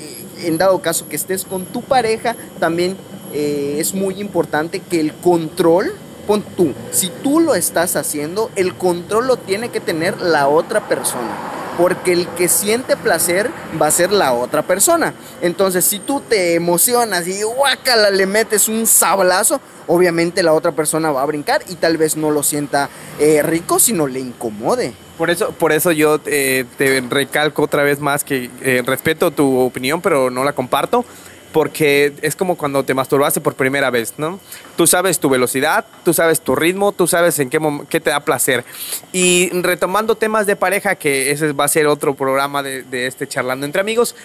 en 0.44 0.58
dado 0.58 0.82
caso 0.82 1.08
que 1.08 1.16
estés 1.16 1.46
con 1.46 1.66
tu 1.66 1.82
pareja, 1.84 2.36
también 2.60 2.98
eh, 3.34 3.78
es 3.80 3.94
muy 3.94 4.20
importante 4.20 4.80
que 4.80 5.00
el 5.00 5.14
control 5.14 5.94
pon 6.28 6.44
tú, 6.56 6.74
si 6.92 7.10
tú 7.22 7.40
lo 7.40 7.54
estás 7.54 7.96
haciendo, 7.96 8.50
el 8.56 8.76
control 8.76 9.28
lo 9.28 9.38
tiene 9.38 9.70
que 9.70 9.80
tener 9.80 10.22
la 10.22 10.48
otra 10.48 10.88
persona. 10.88 11.53
Porque 11.78 12.14
el 12.14 12.28
que 12.30 12.48
siente 12.48 12.96
placer 12.96 13.50
va 13.82 13.88
a 13.88 13.92
ser 13.92 14.12
la 14.12 14.34
otra 14.34 14.62
persona. 14.62 15.14
Entonces, 15.42 15.86
si 15.86 16.00
tú 16.00 16.22
te 16.22 16.56
emocionas 16.56 17.28
y 17.28 17.42
guácala, 17.44 18.10
le 18.10 18.26
metes 18.26 18.68
un 18.68 18.86
sablazo, 18.86 19.60
obviamente 19.88 20.44
la 20.44 20.54
otra 20.54 20.72
persona 20.72 21.12
va 21.12 21.24
a 21.24 21.26
brincar 21.26 21.64
y 21.68 21.76
tal 21.76 21.98
vez 21.98 22.16
no 22.16 22.32
lo 22.32 22.44
sienta 22.44 22.90
eh, 23.20 23.42
rico, 23.42 23.80
sino 23.80 24.08
le 24.08 24.20
incomode. 24.20 24.94
Por 25.18 25.30
eso, 25.30 25.52
por 25.52 25.72
eso 25.72 25.92
yo 25.92 26.20
eh, 26.26 26.66
te 26.78 27.02
recalco 27.02 27.64
otra 27.64 27.84
vez 27.84 28.00
más 28.00 28.24
que 28.24 28.50
eh, 28.62 28.82
respeto 28.86 29.32
tu 29.32 29.60
opinión, 29.60 30.02
pero 30.02 30.30
no 30.30 30.44
la 30.44 30.54
comparto 30.54 31.06
porque 31.54 32.14
es 32.22 32.36
como 32.36 32.58
cuando 32.58 32.84
te 32.84 32.94
masturbaste 32.94 33.40
por 33.40 33.54
primera 33.54 33.90
vez, 33.92 34.16
¿no? 34.18 34.40
Tú 34.76 34.88
sabes 34.88 35.20
tu 35.20 35.30
velocidad, 35.30 35.86
tú 36.04 36.14
sabes 36.14 36.42
tu 36.42 36.56
ritmo, 36.56 36.92
tú 36.92 37.08
sabes 37.08 37.40
en 37.40 37.50
qué, 37.50 37.60
qué 37.90 38.02
te 38.02 38.10
da 38.10 38.20
placer. 38.20 38.66
Y 39.14 39.50
retomando 39.62 40.16
temas 40.16 40.48
de 40.48 40.56
pareja, 40.56 40.96
que 40.96 41.32
ese 41.32 41.54
va 41.54 41.66
a 41.66 41.70
ser 41.70 41.88
otro 41.88 42.16
programa 42.16 42.64
de, 42.64 43.08
este 43.08 43.28
charlando 43.28 43.66
entre 43.66 43.80
amigos, 43.80 44.16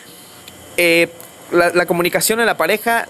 eh, 0.79 1.09
la, 1.53 1.71
la 1.71 1.87
comunicación 1.87 2.41
en 2.41 2.47
la 2.47 2.57
pareja 2.57 3.07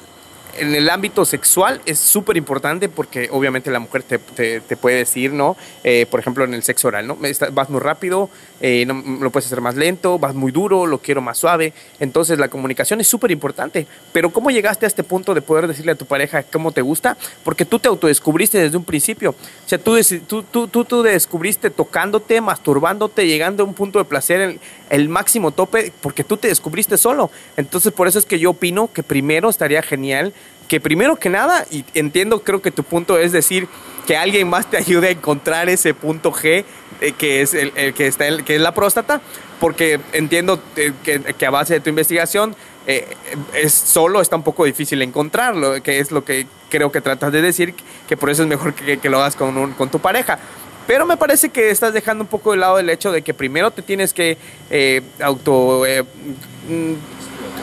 en 0.58 0.74
el 0.74 0.90
ámbito 0.90 1.24
sexual 1.24 1.80
es 1.86 1.98
súper 1.98 2.36
importante 2.36 2.88
porque 2.88 3.28
obviamente 3.30 3.70
la 3.70 3.78
mujer 3.78 4.02
te, 4.02 4.18
te, 4.18 4.76
puede 4.76 4.98
decir, 4.98 5.32
¿no? 5.32 5.56
Eh, 5.84 6.06
por 6.10 6.20
ejemplo, 6.20 6.44
en 6.44 6.54
el 6.54 6.62
sexo 6.62 6.88
oral, 6.88 7.06
¿no? 7.06 7.18
Vas 7.52 7.70
muy 7.70 7.80
rápido, 7.80 8.30
eh, 8.60 8.84
no, 8.86 8.94
lo 9.20 9.30
puedes 9.30 9.46
hacer 9.46 9.60
más 9.60 9.76
lento, 9.76 10.18
vas 10.18 10.34
muy 10.34 10.52
duro, 10.52 10.86
lo 10.86 10.98
quiero 10.98 11.20
más 11.20 11.38
suave. 11.38 11.72
Entonces 12.00 12.38
la 12.38 12.48
comunicación 12.48 13.00
es 13.00 13.08
súper 13.08 13.30
importante. 13.30 13.86
Pero 14.12 14.30
¿cómo 14.30 14.50
llegaste 14.50 14.86
a 14.86 14.88
este 14.88 15.04
punto 15.04 15.34
de 15.34 15.42
poder 15.42 15.68
decirle 15.68 15.92
a 15.92 15.94
tu 15.94 16.06
pareja 16.06 16.42
cómo 16.42 16.72
te 16.72 16.82
gusta? 16.82 17.16
Porque 17.44 17.64
tú 17.64 17.78
te 17.78 17.88
autodescubriste 17.88 18.58
desde 18.58 18.76
un 18.76 18.84
principio. 18.84 19.30
O 19.30 19.68
sea, 19.68 19.78
tú, 19.78 19.96
tú, 20.26 20.68
tú, 20.68 20.84
tú, 20.84 21.02
descubriste 21.02 21.70
tocándote, 21.70 22.40
masturbándote, 22.40 23.26
llegando 23.26 23.62
a 23.62 23.66
un 23.66 23.74
punto 23.74 23.98
de 23.98 24.04
placer, 24.04 24.40
el, 24.40 24.60
el 24.90 25.08
máximo 25.08 25.52
tope, 25.52 25.92
porque 26.00 26.24
tú 26.24 26.36
te 26.36 26.48
descubriste 26.48 26.98
solo. 26.98 27.30
Entonces 27.56 27.92
por 27.92 28.08
eso 28.08 28.18
es 28.18 28.26
que 28.26 28.38
yo 28.38 28.50
opino 28.50 28.92
que 28.92 29.02
primero 29.02 29.48
estaría 29.48 29.82
genial 29.82 30.32
que 30.68 30.80
primero 30.80 31.16
que 31.16 31.30
nada, 31.30 31.66
y 31.70 31.84
entiendo, 31.94 32.44
creo 32.44 32.62
que 32.62 32.70
tu 32.70 32.84
punto 32.84 33.18
es 33.18 33.32
decir 33.32 33.66
que 34.06 34.16
alguien 34.16 34.48
más 34.48 34.70
te 34.70 34.76
ayude 34.78 35.08
a 35.08 35.10
encontrar 35.10 35.68
ese 35.68 35.94
punto 35.94 36.30
G 36.30 36.64
eh, 37.00 37.12
que 37.12 37.42
es 37.42 37.54
el, 37.54 37.72
que 37.94 38.06
está 38.06 38.26
que 38.42 38.56
es 38.56 38.60
la 38.60 38.72
próstata, 38.72 39.20
porque 39.60 40.00
entiendo 40.12 40.60
eh, 40.76 40.92
que, 41.02 41.46
a 41.46 41.50
base 41.50 41.74
de 41.74 41.80
tu 41.80 41.90
investigación 41.90 42.56
eh, 42.86 43.06
es 43.54 43.72
solo 43.72 44.20
está 44.20 44.36
un 44.36 44.42
poco 44.42 44.64
difícil 44.64 45.00
encontrarlo, 45.02 45.82
que 45.82 46.00
es 46.00 46.10
lo 46.10 46.24
que 46.24 46.46
creo 46.70 46.90
que 46.90 47.00
tratas 47.00 47.32
de 47.32 47.42
decir, 47.42 47.74
que 48.08 48.16
por 48.16 48.30
eso 48.30 48.42
es 48.42 48.48
mejor 48.48 48.74
que, 48.74 49.08
lo 49.08 49.20
hagas 49.20 49.36
con, 49.36 49.74
con 49.74 49.90
tu 49.90 49.98
pareja. 49.98 50.38
Pero 50.86 51.06
me 51.06 51.16
parece 51.18 51.50
que 51.50 51.70
estás 51.70 51.92
dejando 51.92 52.24
un 52.24 52.28
poco 52.28 52.52
de 52.52 52.58
lado 52.58 52.78
el 52.78 52.88
hecho 52.88 53.12
de 53.12 53.22
que 53.22 53.34
primero 53.34 53.70
te 53.70 53.82
tienes 53.82 54.14
que 54.14 54.38
auto 55.20 55.84
mm, 56.68 56.92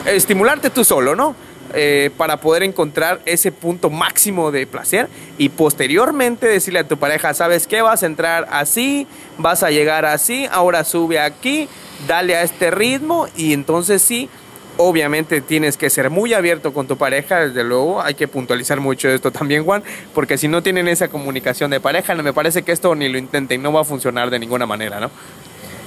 estimularte 0.06 0.70
tú 0.70 0.84
solo, 0.84 1.16
¿no? 1.16 1.36
Eh, 1.78 2.10
para 2.16 2.38
poder 2.38 2.64
encontrar 2.64 3.20
ese 3.26 3.52
punto 3.52 3.90
máximo 3.90 4.50
de 4.50 4.66
placer 4.66 5.10
y 5.38 5.50
posteriormente 5.50 6.48
decirle 6.48 6.80
a 6.80 6.88
tu 6.88 6.96
pareja, 6.98 7.34
¿sabes 7.34 7.68
qué? 7.68 7.82
Vas 7.82 8.02
a 8.02 8.06
entrar 8.06 8.48
así, 8.50 9.08
vas 9.38 9.62
a 9.62 9.72
llegar 9.72 10.06
así, 10.06 10.48
ahora 10.50 10.86
sube 10.86 11.20
aquí, 11.20 11.68
dale 12.08 12.38
a 12.38 12.44
este 12.44 12.72
ritmo 12.72 13.28
y 13.36 13.52
entonces 13.52 14.02
sí, 14.02 14.30
obviamente 14.78 15.42
tienes 15.42 15.76
que 15.76 15.90
ser 15.90 16.10
muy 16.10 16.34
abierto 16.34 16.74
con 16.74 16.88
tu 16.88 16.96
pareja, 16.96 17.48
desde 17.48 17.66
luego, 17.66 18.02
hay 18.02 18.14
que 18.14 18.30
puntualizar 18.30 18.80
mucho 18.80 19.10
esto 19.10 19.32
también, 19.32 19.66
Juan, 19.66 19.84
porque 20.14 20.38
si 20.38 20.48
no 20.48 20.64
tienen 20.64 20.88
esa 20.88 21.10
comunicación 21.10 21.72
de 21.72 21.82
pareja, 21.82 22.16
me 22.16 22.32
parece 22.32 22.64
que 22.64 22.72
esto 22.72 22.96
ni 22.96 23.10
lo 23.10 23.18
intenten, 23.18 23.62
no 23.62 23.74
va 23.74 23.82
a 23.82 23.86
funcionar 23.86 24.30
de 24.30 24.40
ninguna 24.40 24.66
manera, 24.66 25.02
¿no? 25.02 25.12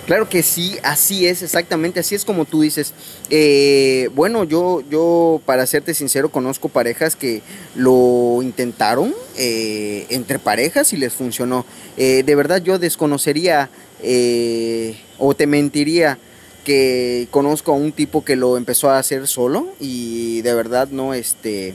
Claro 0.08 0.26
que 0.26 0.42
sí, 0.42 0.78
así 0.84 1.26
es, 1.26 1.42
exactamente, 1.42 2.00
así 2.00 2.14
es 2.14 2.24
como 2.24 2.46
tú 2.46 2.62
dices. 2.62 2.94
Eh, 3.28 4.08
bueno, 4.14 4.44
yo, 4.44 4.82
yo, 4.90 5.42
para 5.44 5.66
serte 5.66 5.92
sincero, 5.92 6.30
conozco 6.30 6.70
parejas 6.70 7.14
que 7.14 7.42
lo 7.74 8.38
intentaron 8.40 9.14
eh, 9.36 10.06
entre 10.08 10.38
parejas 10.38 10.94
y 10.94 10.96
les 10.96 11.12
funcionó. 11.12 11.66
Eh, 11.98 12.22
de 12.24 12.34
verdad 12.34 12.62
yo 12.62 12.78
desconocería 12.78 13.68
o 15.18 15.34
te 15.34 15.46
mentiría 15.46 16.16
que 16.64 17.28
conozco 17.30 17.72
a 17.72 17.74
un 17.74 17.92
tipo 17.92 18.24
que 18.24 18.34
lo 18.34 18.56
empezó 18.56 18.88
a 18.88 18.98
hacer 18.98 19.26
solo 19.26 19.68
y 19.78 20.40
de 20.40 20.54
verdad 20.54 20.88
no, 20.88 21.12
este 21.12 21.74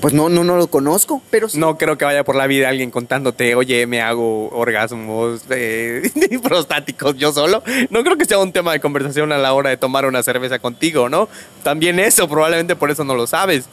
pues 0.00 0.14
no, 0.14 0.28
no, 0.28 0.44
no 0.44 0.56
lo 0.56 0.68
conozco, 0.68 1.22
pero 1.30 1.48
No 1.54 1.76
creo 1.76 1.98
que 1.98 2.04
vaya 2.04 2.24
por 2.24 2.36
la 2.36 2.46
vida 2.46 2.68
alguien 2.68 2.90
contándote, 2.90 3.54
oye, 3.54 3.86
me 3.86 4.00
hago 4.00 4.48
orgasmos 4.50 5.42
eh, 5.50 6.10
prostáticos 6.42 7.16
yo 7.16 7.32
solo. 7.32 7.62
No 7.90 8.02
creo 8.02 8.16
que 8.16 8.24
sea 8.24 8.38
un 8.38 8.52
tema 8.52 8.72
de 8.72 8.80
conversación 8.80 9.32
a 9.32 9.38
la 9.38 9.52
hora 9.52 9.70
de 9.70 9.76
tomar 9.76 10.06
una 10.06 10.22
cerveza 10.22 10.58
contigo, 10.58 11.08
¿no? 11.08 11.28
También 11.62 11.98
eso, 11.98 12.28
probablemente 12.28 12.76
por 12.76 12.90
eso 12.90 13.04
no 13.04 13.14
lo 13.14 13.26
sabes. 13.26 13.66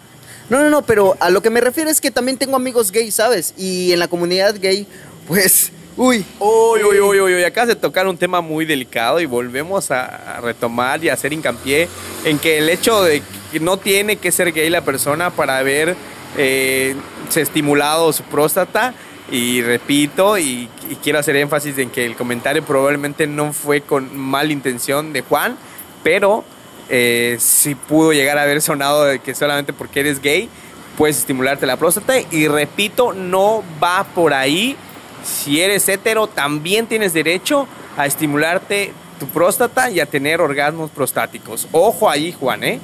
No, 0.50 0.60
no, 0.60 0.70
no, 0.70 0.82
pero 0.82 1.16
a 1.20 1.30
lo 1.30 1.42
que 1.42 1.50
me 1.50 1.62
refiero 1.62 1.90
es 1.90 2.02
que 2.02 2.12
también 2.12 2.38
tengo 2.38 2.56
amigos 2.56 2.92
gays, 2.92 3.16
¿sabes? 3.16 3.54
Y 3.58 3.92
en 3.92 4.00
la 4.00 4.08
comunidad 4.08 4.56
gay, 4.60 4.88
pues, 5.28 5.72
uy. 5.96 6.26
Uy, 6.40 6.84
uy, 6.84 7.00
uy, 7.00 7.20
uy, 7.20 7.34
uy, 7.36 7.44
acabas 7.44 7.68
de 7.68 7.76
tocar 7.76 8.08
un 8.08 8.18
tema 8.18 8.42
muy 8.42 8.66
delicado 8.66 9.20
y 9.20 9.26
volvemos 9.26 9.92
a 9.92 10.40
retomar 10.42 11.04
y 11.04 11.10
a 11.10 11.14
hacer 11.14 11.34
hincapié 11.34 11.88
en 12.26 12.40
que 12.40 12.58
el 12.58 12.70
hecho 12.70 13.04
de 13.04 13.22
no 13.60 13.77
tiene 13.77 14.18
que 14.18 14.32
ser 14.32 14.51
gay 14.51 14.70
la 14.70 14.82
persona 14.82 15.32
para 15.32 15.58
haber 15.58 15.96
eh, 16.38 16.96
estimulado 17.36 18.13
su 18.13 18.24
próstata. 18.24 18.94
Y 19.32 19.62
repito, 19.62 20.38
y, 20.38 20.70
quiero 21.03 21.20
hacer 21.20 21.36
énfasis 21.36 21.77
en 21.77 21.89
que 21.89 22.06
el 22.06 22.15
comentario 22.15 22.63
probablemente 22.63 23.27
no 23.27 23.53
fue 23.53 23.82
con 23.82 24.18
mala 24.18 24.51
intención 24.51 25.13
de 25.13 25.22
Juan, 25.22 25.56
pero 26.03 26.44
eh, 26.89 27.38
sí 27.39 27.75
pudo 27.75 28.12
llegar 28.12 28.38
a 28.38 28.44
haber 28.44 28.62
sonado 28.62 29.06
de 29.06 29.20
que 29.20 29.36
solamente 29.36 29.72
porque 29.72 30.00
eres 30.00 30.22
gay 30.22 30.50
puedes 30.98 31.18
estimularte 31.18 31.65
la 31.65 31.77
próstata. 31.77 32.15
Y 32.32 32.48
repito, 32.48 33.13
no 33.13 33.63
va 33.82 34.03
por 34.03 34.34
ahí. 34.34 34.75
Si 35.24 35.62
eres 35.62 35.88
hetero, 35.88 36.27
también 36.27 36.88
tienes 36.88 37.13
derecho 37.13 37.68
a 37.98 38.06
estimularte 38.06 38.94
tu 39.20 39.27
próstata 39.27 39.89
y 39.91 40.00
a 40.00 40.06
tener 40.06 40.41
orgasmos 40.41 40.89
prostáticos. 40.91 41.68
Ojo 41.72 42.10
ahí, 42.10 42.36
Juan, 42.38 42.63
¿eh? 42.63 42.79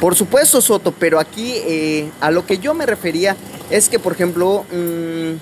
Por 0.00 0.14
supuesto, 0.14 0.60
Soto, 0.60 0.92
pero 0.92 1.18
aquí 1.18 1.54
eh, 1.56 2.10
a 2.20 2.30
lo 2.30 2.46
que 2.46 2.58
yo 2.58 2.72
me 2.72 2.86
refería 2.86 3.36
es 3.68 3.88
que, 3.88 3.98
por 3.98 4.12
ejemplo, 4.12 4.64
mm, 4.70 5.32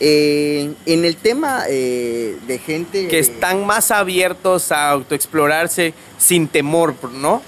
eh, 0.00 0.72
en 0.86 1.04
el 1.04 1.16
tema 1.16 1.64
eh, 1.68 2.36
de 2.46 2.58
gente... 2.58 3.06
Que 3.06 3.20
están 3.20 3.64
más 3.64 3.92
abiertos 3.92 4.72
a 4.72 4.90
autoexplorarse 4.90 5.94
sin 6.18 6.48
temor, 6.48 6.94
¿no? 7.12 7.42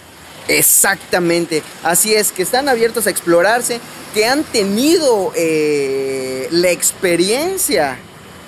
Exactamente, 0.47 1.63
así 1.83 2.15
es, 2.15 2.31
que 2.31 2.43
están 2.43 2.69
abiertos 2.69 3.07
a 3.07 3.11
explorarse, 3.11 3.81
que 4.13 4.27
han 4.27 4.45
tenido 4.45 5.33
la 5.35 6.71
experiencia, 6.71 7.97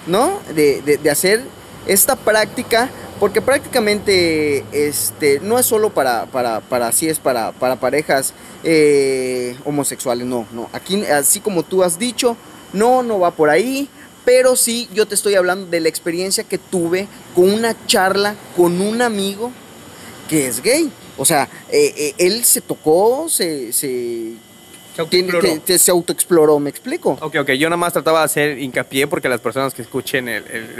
¿no? 0.07 0.41
De, 0.55 0.83
de 0.83 1.11
hacer 1.11 1.43
esta 1.87 2.17
práctica 2.17 2.91
porque 3.19 3.41
prácticamente 3.41 4.65
este, 4.73 5.41
no 5.41 5.59
es 5.59 5.67
solo 5.67 5.91
para, 5.91 6.27
para, 6.27 6.61
para 6.61 6.89
así 6.89 7.09
es 7.09 7.19
para, 7.19 7.53
para 7.53 7.77
parejas 7.77 8.35
eh, 8.63 9.57
homosexuales, 9.65 10.27
no, 10.27 10.47
no. 10.53 10.69
Aquí, 10.73 11.03
así 11.05 11.41
como 11.41 11.63
tú 11.63 11.83
has 11.83 11.99
dicho, 11.99 12.37
no, 12.73 13.03
no 13.03 13.19
va 13.21 13.31
por 13.31 13.49
ahí. 13.49 13.89
Pero 14.25 14.57
sí, 14.57 14.89
yo 14.93 15.07
te 15.07 15.15
estoy 15.15 15.37
hablando 15.37 15.67
de 15.67 15.79
la 15.79 15.89
experiencia 15.89 16.43
que 16.43 16.59
tuve 16.59 17.07
con 17.35 17.53
una 17.53 17.77
charla 17.87 18.35
con 18.57 18.81
un 18.81 19.01
amigo 19.01 19.53
que 20.29 20.49
es 20.49 20.61
gay. 20.61 20.91
O 21.17 21.25
sea, 21.25 21.49
eh, 21.71 21.95
eh, 21.97 22.15
él 22.19 22.45
se 22.45 22.61
tocó, 22.61 23.29
se, 23.29 23.73
se 23.73 24.33
se, 25.65 25.79
se 25.79 25.91
autoexploró, 25.91 26.59
¿me 26.59 26.71
explico? 26.71 27.19
Ok, 27.21 27.37
ok, 27.41 27.51
yo 27.53 27.69
nada 27.69 27.77
más 27.77 27.93
trataba 27.93 28.21
de 28.21 28.25
hacer 28.25 28.59
hincapié 28.59 29.07
porque 29.07 29.29
las 29.29 29.41
personas 29.41 29.75
que 29.75 29.83
escuchen 29.83 30.29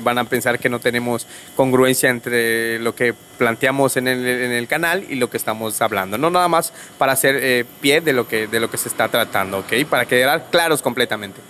van 0.03 0.19
a 0.19 0.25
pensar 0.25 0.59
que 0.59 0.69
no 0.69 0.81
tenemos 0.81 1.27
congruencia 1.55 2.11
entre 2.11 2.79
lo 2.79 2.95
que 2.95 3.15
planteamos 3.39 3.97
en 3.97 4.09
el, 4.09 4.67
canal 4.67 5.05
y 5.09 5.17
lo 5.17 5.31
que 5.31 5.37
estamos 5.37 5.81
hablando. 5.81 6.19
No 6.19 6.31
nada 6.31 6.49
más 6.49 6.73
para 6.99 7.13
hacer 7.13 7.37
eh, 7.41 7.65
pie 7.81 8.01
de 8.01 8.13
lo, 8.13 8.27
que, 8.27 8.47
de 8.47 8.61
lo 8.61 8.71
que 8.71 8.79
se 8.79 8.89
está 8.89 9.09
tratando, 9.09 9.59
¿ok? 9.59 9.73
Para 9.89 10.07
quedar 10.07 10.47
claros 10.51 10.83
completamente. 10.83 11.41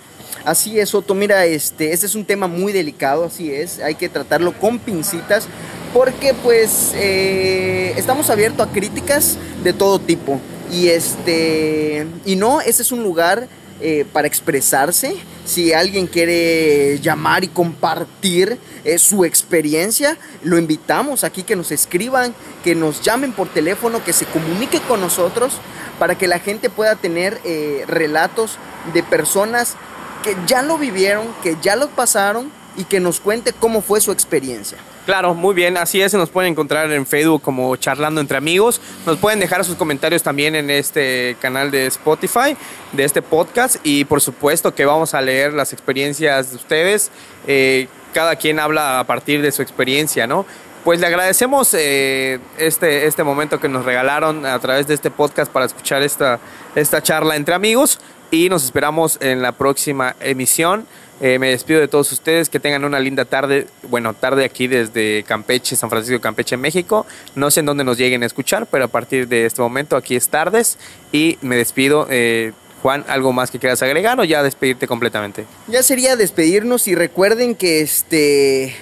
Así 0.45 0.79
es, 0.79 0.93
Otto. 0.93 1.13
Mira, 1.13 1.45
este, 1.45 1.91
este 1.91 2.05
es 2.05 2.15
un 2.15 2.25
tema 2.25 2.47
muy 2.47 2.71
delicado, 2.71 3.25
así 3.25 3.51
es. 3.51 3.79
Hay 3.79 3.95
que 3.95 4.07
tratarlo 4.07 4.53
con 4.53 4.79
pincitas 4.79 5.47
porque 5.93 6.33
pues 6.33 6.93
eh, 6.95 7.93
estamos 7.97 8.29
abiertos 8.29 8.67
a 8.67 8.71
críticas 8.71 9.37
de 9.63 9.73
todo 9.73 9.99
tipo. 9.99 10.39
Y 10.71 10.89
este. 10.89 12.07
Y 12.25 12.35
no, 12.35 12.61
ese 12.61 12.81
es 12.81 12.91
un 12.91 13.03
lugar 13.03 13.47
eh, 13.79 14.05
para 14.11 14.27
expresarse. 14.27 15.15
Si 15.45 15.71
alguien 15.71 16.07
quiere 16.07 16.99
llamar 16.99 17.43
y 17.43 17.47
compartir 17.47 18.57
eh, 18.83 18.97
su 18.97 19.23
experiencia, 19.23 20.17
lo 20.43 20.57
invitamos 20.57 21.23
aquí 21.23 21.43
que 21.43 21.55
nos 21.55 21.71
escriban, 21.71 22.33
que 22.63 22.73
nos 22.73 23.01
llamen 23.01 23.33
por 23.33 23.47
teléfono, 23.49 24.03
que 24.03 24.13
se 24.13 24.25
comunique 24.25 24.79
con 24.81 24.99
nosotros 24.99 25.53
para 25.99 26.17
que 26.17 26.27
la 26.27 26.39
gente 26.39 26.71
pueda 26.71 26.95
tener 26.95 27.39
eh, 27.45 27.83
relatos 27.87 28.57
de 28.93 29.03
personas 29.03 29.75
que 30.23 30.35
ya 30.47 30.63
lo 30.63 30.79
vivieron, 30.79 31.27
que 31.43 31.55
ya 31.61 31.75
lo 31.75 31.89
pasaron 31.89 32.51
y 32.77 32.85
que 32.85 32.99
nos 32.99 33.19
cuente 33.19 33.53
cómo 33.53 33.81
fue 33.81 34.01
su 34.01 34.11
experiencia. 34.11 34.79
Claro, 35.07 35.33
muy 35.33 35.55
bien, 35.55 35.77
así 35.77 36.01
es, 36.01 36.13
nos 36.15 36.29
pueden 36.29 36.51
encontrar 36.51 36.91
en 36.91 37.05
Facebook 37.05 37.41
como 37.41 37.73
charlando 37.77 38.19
entre 38.19 38.37
amigos. 38.37 38.81
Nos 39.05 39.17
pueden 39.17 39.39
dejar 39.39 39.63
sus 39.63 39.77
comentarios 39.77 40.21
también 40.21 40.53
en 40.53 40.69
este 40.69 41.37
canal 41.39 41.71
de 41.71 41.87
Spotify, 41.87 42.57
de 42.91 43.05
este 43.05 43.21
podcast. 43.21 43.77
Y 43.85 44.03
por 44.03 44.19
supuesto 44.19 44.75
que 44.75 44.83
vamos 44.83 45.13
a 45.13 45.21
leer 45.21 45.53
las 45.53 45.71
experiencias 45.71 46.49
de 46.49 46.57
ustedes. 46.57 47.09
Eh, 47.47 47.87
cada 48.13 48.35
quien 48.35 48.59
habla 48.59 48.99
a 48.99 49.05
partir 49.05 49.41
de 49.41 49.53
su 49.53 49.61
experiencia, 49.61 50.27
¿no? 50.27 50.45
Pues 50.83 50.99
le 50.99 51.07
agradecemos 51.07 51.73
eh, 51.73 52.39
este, 52.57 53.07
este 53.07 53.23
momento 53.23 53.61
que 53.61 53.69
nos 53.69 53.85
regalaron 53.85 54.45
a 54.45 54.59
través 54.59 54.87
de 54.87 54.93
este 54.93 55.09
podcast 55.09 55.49
para 55.49 55.67
escuchar 55.67 56.03
esta, 56.03 56.37
esta 56.75 57.01
charla 57.01 57.37
entre 57.37 57.55
amigos 57.55 58.01
y 58.29 58.49
nos 58.49 58.65
esperamos 58.65 59.17
en 59.21 59.41
la 59.41 59.53
próxima 59.53 60.17
emisión. 60.19 60.85
Eh, 61.19 61.39
me 61.39 61.49
despido 61.49 61.79
de 61.79 61.87
todos 61.87 62.11
ustedes, 62.11 62.47
que 62.47 62.59
tengan 62.59 62.85
una 62.85 62.99
linda 62.99 63.25
tarde, 63.25 63.67
bueno, 63.89 64.13
tarde 64.13 64.45
aquí 64.45 64.67
desde 64.67 65.23
Campeche, 65.23 65.75
San 65.75 65.89
Francisco 65.89 66.13
de 66.13 66.21
Campeche, 66.21 66.57
México. 66.57 67.07
No 67.35 67.49
sé 67.49 67.61
en 67.61 67.65
dónde 67.65 67.83
nos 67.83 67.97
lleguen 67.97 68.23
a 68.23 68.27
escuchar, 68.27 68.67
pero 68.67 68.85
a 68.85 68.87
partir 68.87 69.27
de 69.27 69.45
este 69.45 69.61
momento 69.61 69.95
aquí 69.95 70.15
es 70.15 70.29
tardes 70.29 70.77
y 71.11 71.37
me 71.41 71.55
despido. 71.55 72.07
Eh, 72.09 72.53
Juan, 72.83 73.03
¿algo 73.07 73.33
más 73.33 73.49
que 73.49 73.57
quieras 73.57 73.81
agregar 73.81 74.19
o 74.19 74.23
ya 74.23 74.43
despedirte 74.43 74.87
completamente? 74.87 75.45
Ya 75.67 75.81
sería 75.81 76.15
despedirnos 76.15 76.87
y 76.87 76.93
recuerden 76.93 77.55
que 77.55 77.81
este, 77.81 78.75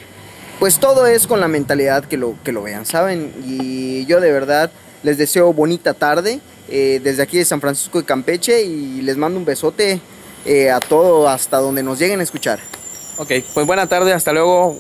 pues 0.60 0.80
todo 0.80 1.08
es 1.08 1.28
con 1.28 1.40
la 1.40 1.48
mentalidad 1.48 2.04
que 2.04 2.18
lo, 2.18 2.36
que 2.44 2.52
lo 2.52 2.62
vean, 2.62 2.86
¿saben? 2.86 3.34
Y 3.46 4.06
yo 4.06 4.20
de 4.20 4.34
verdad 4.34 4.70
les 5.04 5.18
deseo 5.18 5.54
bonita 5.54 5.94
tarde 5.94 6.42
eh, 6.68 7.00
desde 7.02 7.24
aquí 7.24 7.38
de 7.38 7.46
San 7.46 7.62
Francisco 7.62 8.00
de 8.00 8.06
Campeche 8.06 8.64
y 8.64 9.02
les 9.02 9.16
mando 9.16 9.40
un 9.40 9.46
besote 9.46 10.02
eh, 10.46 10.72
a 10.72 10.80
todo 10.80 11.28
hasta 11.28 11.58
donde 11.58 11.84
nos 11.84 12.00
lleguen 12.00 12.20
a 12.20 12.24
escuchar. 12.24 12.60
Ok, 13.18 13.32
pues 13.54 13.66
buena 13.66 13.88
tarde, 13.88 14.14
hasta 14.14 14.32
luego. 14.32 14.80